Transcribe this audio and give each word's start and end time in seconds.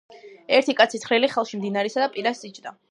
ერთი 0.59 0.75
კაცი 0.79 1.03
ცხრილი 1.03 1.31
ხელში 1.35 1.61
მდინარისა 1.61 2.11
პირას 2.19 2.45
იჯდა. 2.53 2.79